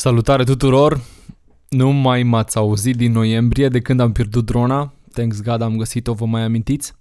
[0.00, 1.00] Salutare tuturor!
[1.68, 4.94] Nu mai m-ați auzit din noiembrie de când am pierdut drona.
[5.12, 6.92] Thanks God am găsit-o, vă mai amintiți?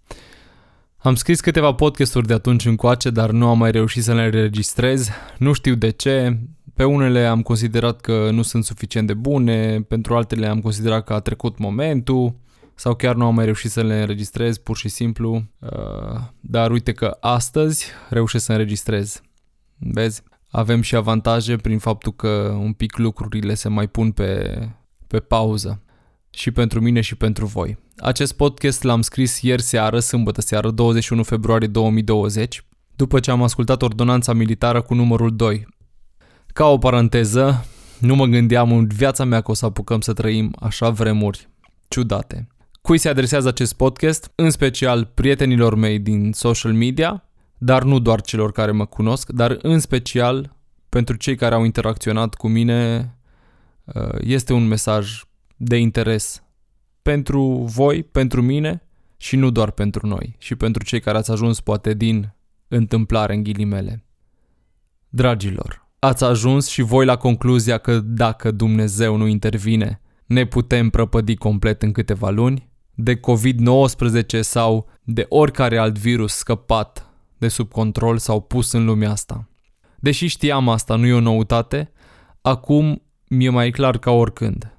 [0.97, 5.09] Am scris câteva podcasturi de atunci încoace, dar nu am mai reușit să le înregistrez.
[5.37, 6.39] Nu știu de ce.
[6.73, 11.13] Pe unele am considerat că nu sunt suficient de bune, pentru altele am considerat că
[11.13, 12.35] a trecut momentul
[12.75, 15.43] sau chiar nu am mai reușit să le înregistrez pur și simplu.
[15.59, 19.21] Uh, dar uite că astăzi reușesc să înregistrez.
[19.77, 20.23] Vezi?
[20.49, 24.59] Avem și avantaje prin faptul că un pic lucrurile se mai pun pe,
[25.07, 25.81] pe pauză
[26.29, 27.77] și pentru mine și pentru voi.
[27.97, 32.65] Acest podcast l-am scris ieri seară, sâmbătă seară, 21 februarie 2020,
[32.95, 35.67] după ce am ascultat ordonanța militară cu numărul 2.
[36.53, 37.65] Ca o paranteză,
[37.99, 41.49] nu mă gândeam în viața mea că o să apucăm să trăim așa vremuri
[41.87, 42.47] ciudate.
[42.81, 44.31] Cui se adresează acest podcast?
[44.35, 47.28] În special prietenilor mei din social media,
[47.61, 50.55] dar nu doar celor care mă cunosc, dar în special
[50.89, 53.13] pentru cei care au interacționat cu mine,
[53.83, 55.21] uh, este un mesaj
[55.57, 56.43] de interes
[57.01, 58.83] pentru voi, pentru mine
[59.17, 62.33] și nu doar pentru noi și pentru cei care ați ajuns poate din
[62.67, 64.05] întâmplare în ghilimele.
[65.09, 71.35] Dragilor, ați ajuns și voi la concluzia că dacă Dumnezeu nu intervine, ne putem prăpădi
[71.35, 72.69] complet în câteva luni?
[72.93, 77.08] De COVID-19 sau de oricare alt virus scăpat
[77.39, 79.47] de sub control sau pus în lumea asta.
[79.95, 81.91] Deși știam asta, nu e o noutate,
[82.41, 84.73] acum mi-e mai clar ca oricând.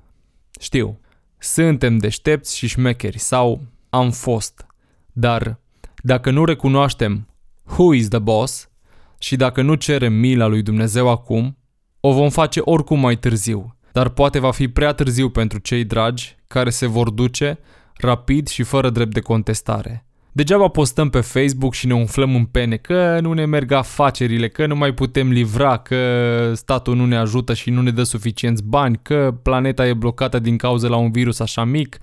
[0.60, 1.00] Știu,
[1.38, 4.66] suntem deștepți și șmecheri sau am fost,
[5.12, 5.60] dar
[6.02, 7.28] dacă nu recunoaștem
[7.64, 8.70] who is the boss
[9.18, 11.58] și dacă nu cerem mila lui Dumnezeu acum,
[12.00, 16.36] o vom face oricum mai târziu, dar poate va fi prea târziu pentru cei dragi
[16.46, 17.58] care se vor duce
[17.94, 20.06] rapid și fără drept de contestare.
[20.32, 24.66] Degeaba postăm pe Facebook și ne umflăm în pene că nu ne merg afacerile, că
[24.66, 28.98] nu mai putem livra, că statul nu ne ajută și nu ne dă suficienți bani,
[29.02, 31.98] că planeta e blocată din cauza la un virus așa mic,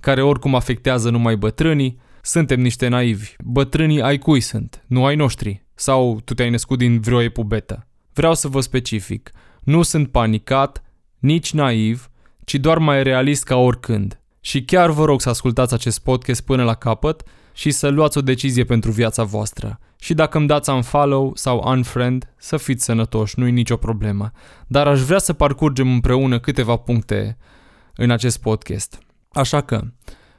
[0.00, 2.00] care oricum afectează numai bătrânii.
[2.20, 3.34] Suntem niște naivi.
[3.44, 5.64] Bătrânii ai cui sunt, nu ai noștri.
[5.74, 7.86] Sau tu te-ai născut din vreo epubetă.
[8.12, 9.30] Vreau să vă specific.
[9.60, 10.82] Nu sunt panicat,
[11.18, 12.10] nici naiv,
[12.44, 14.20] ci doar mai realist ca oricând.
[14.40, 18.20] Și chiar vă rog să ascultați acest podcast până la capăt, și să luați o
[18.20, 19.78] decizie pentru viața voastră.
[19.98, 24.30] Și dacă îmi dați unfollow sau unfriend, să fiți sănătoși, nu-i nicio problemă.
[24.66, 27.36] Dar aș vrea să parcurgem împreună câteva puncte
[27.94, 28.98] în acest podcast.
[29.32, 29.80] Așa că,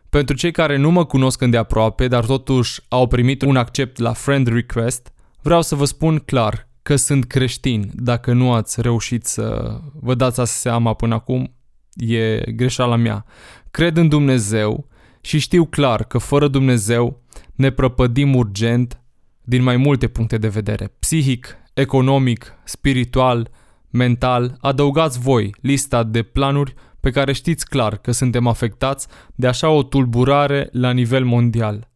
[0.09, 4.47] pentru cei care nu mă cunosc îndeaproape, dar totuși au primit un accept la friend
[4.47, 7.91] request, vreau să vă spun clar că sunt creștin.
[7.93, 11.55] Dacă nu ați reușit să vă dați seama până acum,
[11.93, 13.25] e greșeala mea.
[13.71, 14.87] Cred în Dumnezeu
[15.25, 17.21] și știu clar că fără Dumnezeu
[17.55, 19.01] ne prăpădim urgent
[19.41, 20.93] din mai multe puncte de vedere.
[20.99, 23.49] Psihic, economic, spiritual,
[23.89, 29.69] mental, adăugați voi lista de planuri pe care știți clar că suntem afectați de așa
[29.69, 31.89] o tulburare la nivel mondial.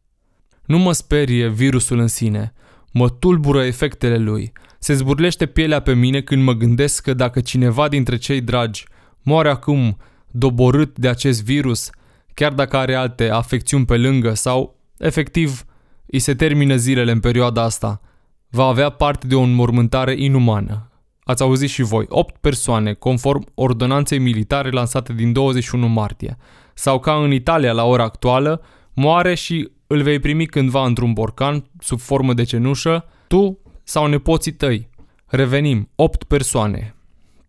[0.65, 2.53] Nu mă sperie virusul în sine,
[2.91, 4.51] mă tulbură efectele lui.
[4.79, 8.85] Se zburlește pielea pe mine când mă gândesc că dacă cineva dintre cei dragi
[9.21, 9.97] moare acum
[10.31, 11.89] doborât de acest virus,
[12.37, 15.65] chiar dacă are alte afecțiuni pe lângă sau, efectiv,
[16.05, 18.01] îi se termină zilele în perioada asta,
[18.49, 20.91] va avea parte de o înmormântare inumană.
[21.23, 26.37] Ați auzit și voi, 8 persoane, conform ordonanței militare lansate din 21 martie.
[26.73, 28.61] Sau ca în Italia la ora actuală,
[28.93, 34.53] moare și îl vei primi cândva într-un borcan, sub formă de cenușă, tu sau nepoții
[34.53, 34.89] tăi.
[35.25, 36.95] Revenim, 8 persoane.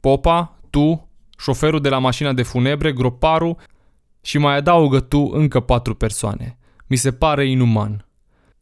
[0.01, 3.57] Popa, tu, șoferul de la mașina de funebre, groparul
[4.29, 6.59] și mai adaugă tu încă patru persoane.
[6.87, 8.07] Mi se pare inuman.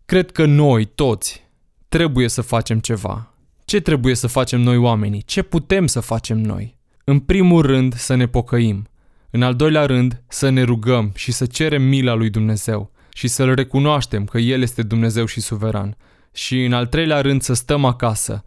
[0.05, 1.45] Cred că noi, toți,
[1.89, 3.35] trebuie să facem ceva.
[3.65, 5.23] Ce trebuie să facem noi oamenii?
[5.23, 6.77] Ce putem să facem noi?
[7.05, 8.89] În primul rând să ne pocăim.
[9.31, 13.55] În al doilea rând să ne rugăm și să cerem mila lui Dumnezeu și să-L
[13.55, 15.97] recunoaștem că El este Dumnezeu și suveran.
[16.33, 18.45] Și în al treilea rând să stăm acasă,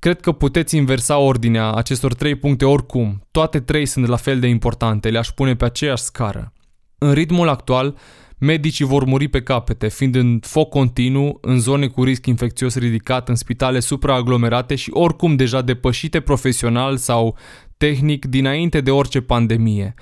[0.00, 3.26] Cred că puteți inversa ordinea acestor trei puncte oricum.
[3.30, 6.52] Toate trei sunt la fel de importante, le-aș pune pe aceeași scară.
[6.98, 7.96] În ritmul actual,
[8.38, 13.28] medicii vor muri pe capete, fiind în foc continuu în zone cu risc infecțios ridicat,
[13.28, 17.36] în spitale supraaglomerate și oricum deja depășite profesional sau
[17.76, 19.94] tehnic dinainte de orice pandemie.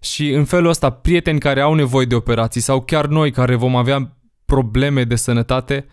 [0.00, 3.76] Și în felul ăsta, prieteni care au nevoie de operații sau chiar noi care vom
[3.76, 5.86] avea probleme de sănătate,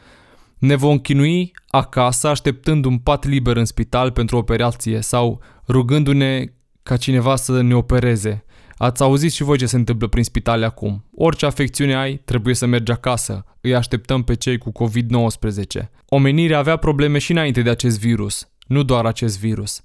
[0.60, 6.44] ne vom chinui acasă așteptând un pat liber în spital pentru operație sau rugându-ne
[6.84, 8.44] ca cineva să ne opereze.
[8.78, 11.06] Ați auzit și voi ce se întâmplă prin spitale acum.
[11.16, 13.46] Orice afecțiune ai, trebuie să mergi acasă.
[13.62, 15.90] Îi așteptăm pe cei cu COVID-19.
[16.10, 19.82] Omenirea avea probleme și înainte de acest virus, nu doar acest virus.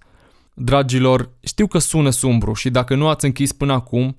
[0.54, 4.16] Dragilor, Știu că sună sumbru și dacă nu ați închis până acum,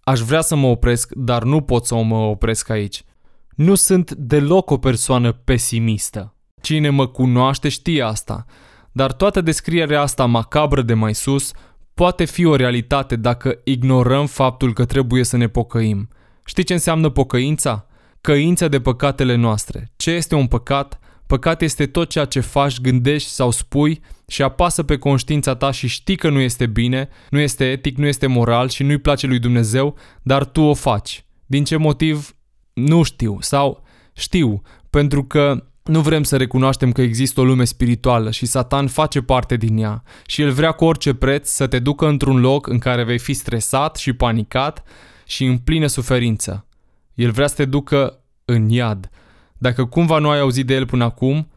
[0.00, 3.04] aș vrea să mă opresc, dar nu pot să mă opresc aici.
[3.54, 6.34] Nu sunt deloc o persoană pesimistă.
[6.62, 8.44] Cine mă cunoaște știe asta,
[8.92, 11.52] dar toată descrierea asta macabră de mai sus
[11.94, 16.08] poate fi o realitate dacă ignorăm faptul că trebuie să ne pocăim.
[16.44, 17.86] Știi ce înseamnă pocăința?
[18.20, 19.92] Căința de păcatele noastre.
[19.96, 20.98] Ce este un păcat?
[21.26, 25.86] Păcat este tot ceea ce faci, gândești sau spui și apasă pe conștiința ta și
[25.86, 29.38] știi că nu este bine, nu este etic, nu este moral și nu-i place lui
[29.38, 31.24] Dumnezeu, dar tu o faci.
[31.46, 32.34] Din ce motiv?
[32.72, 33.36] Nu știu.
[33.40, 33.82] Sau
[34.12, 39.20] știu, pentru că nu vrem să recunoaștem că există o lume spirituală și Satan face
[39.20, 42.78] parte din ea și el vrea cu orice preț să te ducă într-un loc în
[42.78, 44.82] care vei fi stresat și panicat
[45.26, 46.66] și în plină suferință.
[47.14, 49.10] El vrea să te ducă în iad.
[49.58, 51.48] Dacă cumva nu ai auzit de el până acum,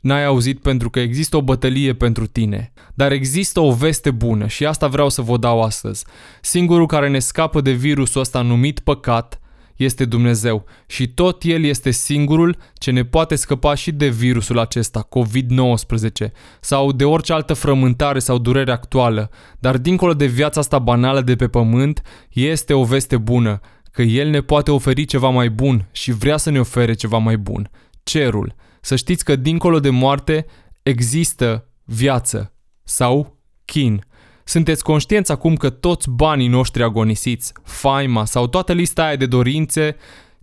[0.00, 2.72] n-ai auzit pentru că există o bătălie pentru tine.
[2.94, 6.04] Dar există o veste bună și asta vreau să vă dau astăzi.
[6.40, 9.39] Singurul care ne scapă de virusul ăsta numit păcat
[9.84, 15.08] este Dumnezeu și tot El este singurul ce ne poate scăpa și de virusul acesta,
[15.08, 16.30] COVID-19,
[16.60, 21.36] sau de orice altă frământare sau durere actuală, dar dincolo de viața asta banală de
[21.36, 23.60] pe pământ, este o veste bună,
[23.90, 27.36] că El ne poate oferi ceva mai bun și vrea să ne ofere ceva mai
[27.36, 27.70] bun,
[28.02, 28.54] cerul.
[28.80, 30.46] Să știți că dincolo de moarte
[30.82, 32.54] există viață
[32.84, 34.04] sau chin.
[34.50, 39.96] Sunteți conștienți acum că toți banii noștri agonisiți, faima sau toată lista aia de dorințe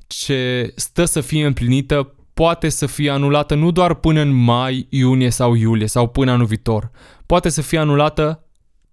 [0.08, 5.30] ce stă să fie împlinită poate să fie anulată nu doar până în mai, iunie
[5.30, 6.92] sau iulie sau până anul viitor.
[7.26, 8.44] Poate să fie anulată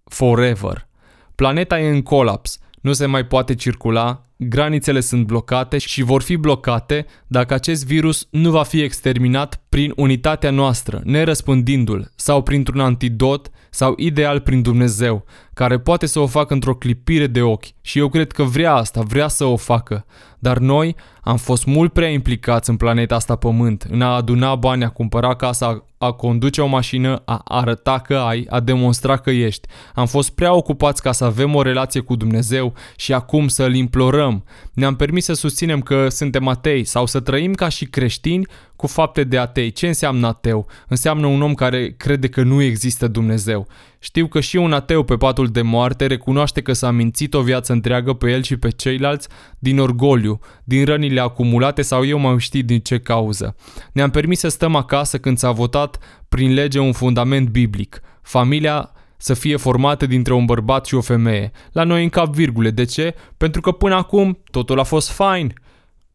[0.04, 0.88] forever.
[1.34, 6.36] Planeta e în colaps, nu se mai poate circula, granițele sunt blocate și vor fi
[6.36, 13.50] blocate dacă acest virus nu va fi exterminat prin unitatea noastră, nerăspândindu-l, sau printr-un antidot,
[13.70, 17.64] sau ideal prin Dumnezeu, care poate să o facă într-o clipire de ochi.
[17.80, 20.04] Și eu cred că vrea asta, vrea să o facă.
[20.38, 24.84] Dar noi am fost mult prea implicați în planeta asta pământ, în a aduna bani,
[24.84, 29.68] a cumpăra casa, a conduce o mașină, a arăta că ai, a demonstra că ești.
[29.94, 33.74] Am fost prea ocupați ca să avem o relație cu Dumnezeu și acum să îl
[34.24, 34.44] implorăm.
[34.72, 39.24] Ne-am permis să susținem că suntem atei sau să trăim ca și creștini cu fapte
[39.24, 39.70] de atei.
[39.70, 40.66] Ce înseamnă ateu?
[40.88, 43.66] Înseamnă un om care crede că nu există Dumnezeu.
[43.98, 47.72] Știu că și un ateu pe patul de moarte recunoaște că s-a mințit o viață
[47.72, 49.28] întreagă pe el și pe ceilalți
[49.58, 53.56] din orgoliu, din rănile acumulate sau eu mai știu din ce cauză.
[53.92, 55.98] Ne-am permis să stăm acasă când s-a votat
[56.28, 58.00] prin lege un fundament biblic.
[58.22, 61.52] Familia să fie formată dintre un bărbat și o femeie.
[61.72, 62.70] La noi în cap virgule.
[62.70, 63.14] De ce?
[63.36, 65.52] Pentru că până acum totul a fost fine.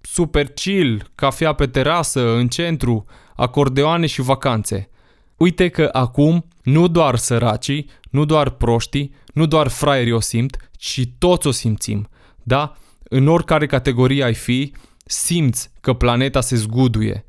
[0.02, 3.06] Super chill, cafea pe terasă, în centru,
[3.36, 4.90] acordeoane și vacanțe.
[5.38, 11.02] Uite că acum nu doar săracii, nu doar proștii, nu doar fraierii o simt, ci
[11.18, 12.10] toți o simțim.
[12.44, 12.78] Da?
[13.04, 14.74] În oricare categorie ai fi,
[15.06, 17.26] simți că planeta se zguduie.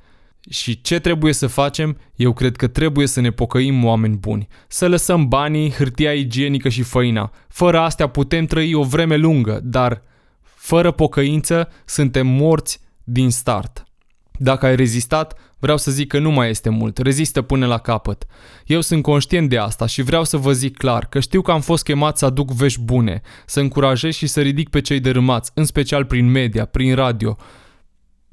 [0.52, 1.98] Și ce trebuie să facem?
[2.16, 4.48] Eu cred că trebuie să ne pocăim oameni buni.
[4.68, 7.32] Să lăsăm banii, hârtia igienică și făina.
[7.48, 10.02] Fără astea putem trăi o vreme lungă, dar
[10.42, 13.84] fără pocăință suntem morți din start.
[14.38, 18.26] Dacă ai rezistat, vreau să zic că nu mai este mult, rezistă până la capăt.
[18.66, 21.60] Eu sunt conștient de asta și vreau să vă zic clar că știu că am
[21.60, 25.64] fost chemat să aduc vești bune, să încurajez și să ridic pe cei dărâmați, în
[25.64, 27.36] special prin media, prin radio.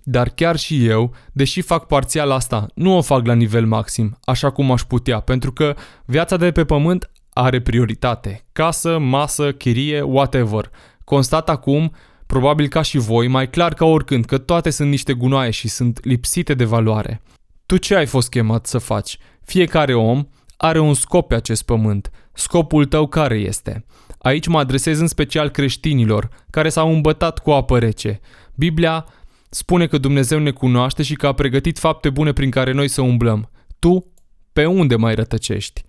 [0.09, 4.49] Dar chiar și eu, deși fac parțial asta, nu o fac la nivel maxim, așa
[4.49, 8.45] cum aș putea, pentru că viața de pe pământ are prioritate.
[8.51, 10.71] Casă, masă, chirie, whatever.
[11.03, 11.95] Constat acum
[12.25, 16.05] probabil ca și voi, mai clar ca oricând, că toate sunt niște gunoaie și sunt
[16.05, 17.21] lipsite de valoare.
[17.65, 19.17] Tu ce ai fost chemat să faci?
[19.45, 22.11] Fiecare om are un scop pe acest pământ.
[22.33, 23.85] Scopul tău care este?
[24.17, 28.19] Aici mă adresez în special creștinilor, care s-au îmbătat cu apă rece.
[28.55, 29.05] Biblia
[29.49, 33.01] spune că Dumnezeu ne cunoaște și că a pregătit fapte bune prin care noi să
[33.01, 33.49] umblăm.
[33.79, 34.11] Tu,
[34.53, 35.85] pe unde mai rătăcești?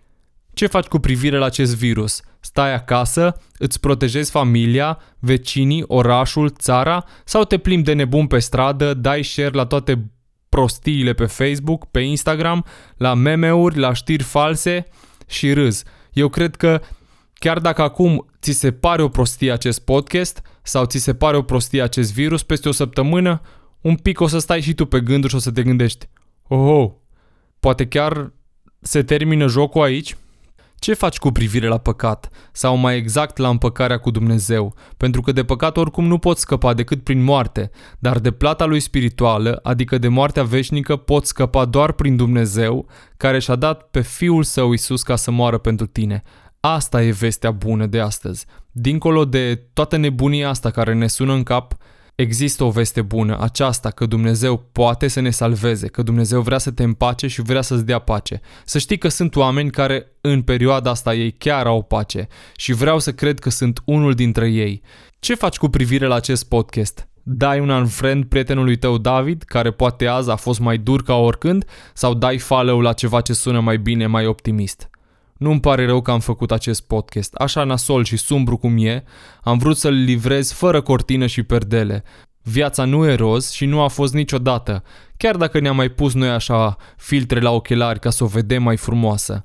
[0.53, 2.21] Ce faci cu privire la acest virus?
[2.41, 8.95] Stai acasă, îți protejezi familia, vecinii, orașul, țara sau te plimbi de nebun pe stradă,
[8.95, 10.11] dai share la toate
[10.49, 12.65] prostiile pe Facebook, pe Instagram,
[12.97, 14.87] la meme-uri, la știri false
[15.27, 15.85] și râzi.
[16.12, 16.81] Eu cred că
[17.38, 21.42] chiar dacă acum ți se pare o prostie acest podcast sau ți se pare o
[21.42, 23.40] prostie acest virus, peste o săptămână,
[23.80, 26.09] un pic o să stai și tu pe gânduri și o să te gândești.
[26.49, 26.90] Oh, oh
[27.61, 28.33] poate chiar
[28.80, 30.16] se termină jocul aici?
[30.78, 32.30] Ce faci cu privire la păcat?
[32.52, 34.75] Sau mai exact la împăcarea cu Dumnezeu?
[34.97, 38.80] Pentru că de păcat oricum nu poți scăpa decât prin moarte, dar de plata lui
[38.80, 44.42] spirituală, adică de moartea veșnică, poți scăpa doar prin Dumnezeu, care și-a dat pe Fiul
[44.42, 46.23] Său Isus ca să moară pentru tine.
[46.75, 48.47] Asta e vestea bună de astăzi.
[48.71, 51.75] Dincolo de toată nebunia asta care ne sună în cap,
[52.15, 56.71] există o veste bună, aceasta că Dumnezeu poate să ne salveze, că Dumnezeu vrea să
[56.71, 58.41] te împace și vrea să-ți dea pace.
[58.65, 62.99] Să știi că sunt oameni care în perioada asta ei chiar au pace și vreau
[62.99, 64.83] să cred că sunt unul dintre ei.
[65.19, 67.09] Ce faci cu privire la acest podcast?
[67.23, 71.65] Dai un unfriend prietenului tău David, care poate azi a fost mai dur ca oricând,
[71.95, 74.91] sau dai follow la ceva ce sună mai bine, mai optimist?
[75.38, 79.04] Nu-mi pare rău că am făcut acest podcast, așa nasol și sumbru cum e,
[79.42, 82.04] am vrut să-l livrez fără cortină și perdele.
[82.42, 84.83] Viața nu e roz și nu a fost niciodată,
[85.16, 88.76] chiar dacă ne-am mai pus noi așa filtre la ochelari ca să o vedem mai
[88.76, 89.45] frumoasă.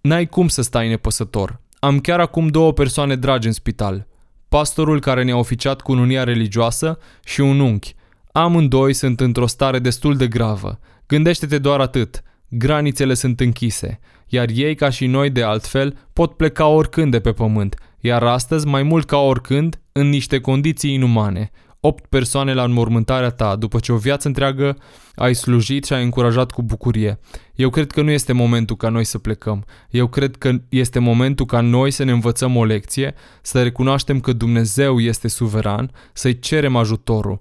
[0.00, 1.60] N-ai cum să stai nepăsător.
[1.78, 4.06] Am chiar acum două persoane dragi în spital.
[4.48, 7.94] Pastorul care ne-a oficiat cu unia religioasă și un unchi.
[8.32, 10.78] Amândoi sunt într-o stare destul de gravă.
[11.06, 12.22] Gândește-te doar atât.
[12.50, 17.32] Granițele sunt închise iar ei, ca și noi de altfel, pot pleca oricând de pe
[17.32, 21.50] pământ, iar astăzi, mai mult ca oricând, în niște condiții inumane.
[21.80, 24.76] Opt persoane la înmormântarea ta, după ce o viață întreagă
[25.14, 27.18] ai slujit și ai încurajat cu bucurie.
[27.54, 29.64] Eu cred că nu este momentul ca noi să plecăm.
[29.90, 34.32] Eu cred că este momentul ca noi să ne învățăm o lecție, să recunoaștem că
[34.32, 37.38] Dumnezeu este suveran, să-i cerem ajutorul.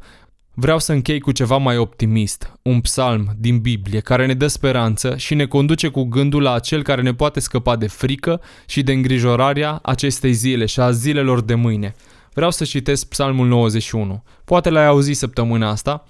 [0.61, 5.17] Vreau să închei cu ceva mai optimist, un psalm din Biblie care ne dă speranță
[5.17, 8.91] și ne conduce cu gândul la acel care ne poate scăpa de frică și de
[8.91, 11.95] îngrijorarea acestei zile și a zilelor de mâine.
[12.33, 14.23] Vreau să citesc psalmul 91.
[14.45, 16.07] Poate l-ai auzit săptămâna asta,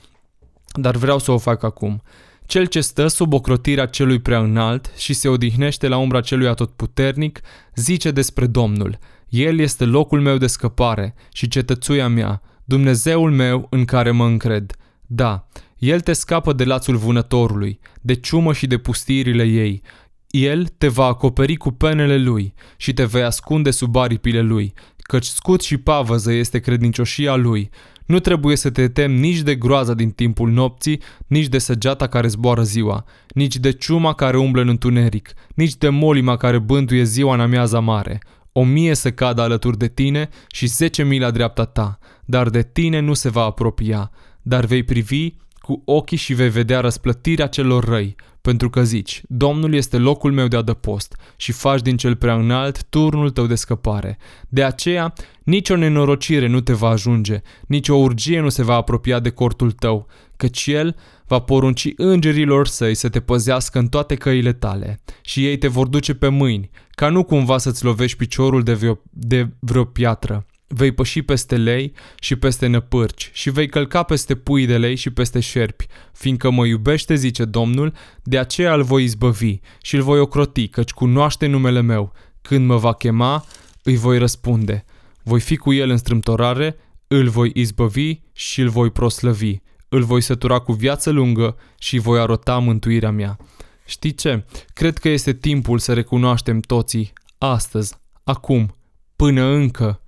[0.74, 2.02] dar vreau să o fac acum.
[2.46, 7.40] Cel ce stă sub ocrotirea celui prea înalt și se odihnește la umbra celui atotputernic,
[7.76, 8.98] zice despre Domnul.
[9.28, 14.76] El este locul meu de scăpare și cetățuia mea, Dumnezeul meu în care mă încred.
[15.06, 15.48] Da,
[15.78, 19.82] El te scapă de lațul vânătorului, de ciumă și de pustirile ei.
[20.28, 25.26] El te va acoperi cu penele Lui și te vei ascunde sub aripile Lui, căci
[25.26, 27.70] scut și pavăză este credincioșia Lui.
[28.06, 32.28] Nu trebuie să te temi nici de groaza din timpul nopții, nici de săgeata care
[32.28, 37.34] zboară ziua, nici de ciuma care umblă în întuneric, nici de molima care bântuie ziua
[37.34, 38.20] în amiaza mare.
[38.52, 42.64] O mie să cadă alături de tine și zece mii la dreapta ta, dar de
[42.64, 47.84] tine nu se va apropia, dar vei privi cu ochii și vei vedea răsplătirea celor
[47.84, 52.34] răi, pentru că zici, Domnul este locul meu de adăpost și faci din cel prea
[52.34, 54.18] înalt turnul tău de scăpare.
[54.50, 55.14] De aceea,
[55.44, 60.08] nicio nenorocire nu te va ajunge, nicio urgie nu se va apropia de cortul tău,
[60.36, 60.96] căci El
[61.28, 65.88] va porunci îngerilor săi să te păzească în toate căile tale și ei te vor
[65.88, 70.46] duce pe mâini, ca nu cumva să-ți lovești piciorul de vreo, de vreo piatră.
[70.72, 75.10] Vei păși peste lei și peste năpârci și vei călca peste pui de lei și
[75.10, 80.20] peste șerpi, fiindcă mă iubește, zice Domnul, de aceea îl voi izbăvi și îl voi
[80.20, 82.14] ocroti, căci cunoaște numele meu.
[82.42, 83.46] Când mă va chema,
[83.84, 84.86] îi voi răspunde.
[85.24, 86.76] Voi fi cu el în strâmtorare,
[87.08, 89.56] îl voi izbăvi și îl voi proslăvi.
[89.90, 93.38] Îl voi sătura cu viață lungă și voi arăta mântuirea mea.
[93.86, 94.46] Știi ce?
[94.74, 98.76] Cred că este timpul să recunoaștem toții, astăzi, acum,
[99.16, 100.02] până încă,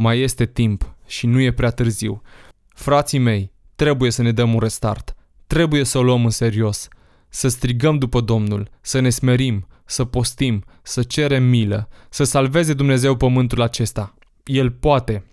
[0.00, 2.22] mai este timp și nu e prea târziu.
[2.68, 5.14] Frații mei, trebuie să ne dăm un restart.
[5.46, 6.88] Trebuie să o luăm în serios.
[7.28, 13.16] Să strigăm după Domnul, să ne smerim, să postim, să cerem milă, să salveze Dumnezeu
[13.16, 14.14] pământul acesta.
[14.44, 15.24] El poate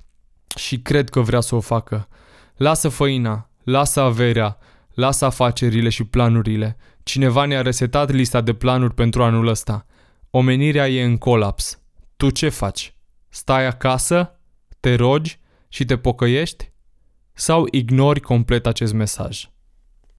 [0.56, 2.08] și cred că vrea să o facă.
[2.56, 4.58] Lasă făina, lasă averea,
[4.94, 6.78] lasă afacerile și planurile.
[7.04, 9.86] Cineva ne-a resetat lista de planuri pentru anul ăsta.
[10.30, 11.80] Omenirea e în colaps.
[12.18, 12.96] Tu ce faci?
[13.30, 14.35] Stai acasă?
[14.86, 16.72] Te rogi și te pocăiești
[17.34, 19.50] sau ignori complet acest mesaj?